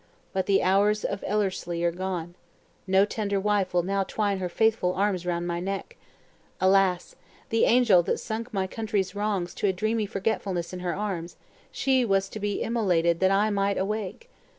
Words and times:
But 0.33 0.47
the 0.47 0.63
hours 0.63 1.03
of 1.05 1.23
Ellerslie 1.27 1.83
are 1.83 1.91
gone! 1.91 2.33
No 2.87 3.05
tender 3.05 3.39
wife 3.39 3.71
will 3.71 3.83
now 3.83 4.01
twine 4.01 4.39
her 4.39 4.49
faithful 4.49 4.95
arms 4.95 5.27
around 5.27 5.45
my 5.45 5.59
neck. 5.59 5.95
Alas, 6.59 7.15
the 7.49 7.65
angel 7.65 8.01
that 8.01 8.17
sunk 8.19 8.51
my 8.51 8.65
country's 8.65 9.13
wrongs 9.13 9.53
to 9.53 9.67
a 9.67 9.73
dreamy 9.73 10.07
forgetfulness 10.07 10.73
in 10.73 10.79
her 10.79 10.95
arms, 10.95 11.35
she 11.71 12.03
was 12.03 12.29
to 12.29 12.39
be 12.39 12.63
immolated 12.63 13.19
that 13.19 13.29
I 13.29 13.51
might 13.51 13.77
awake! 13.77 14.27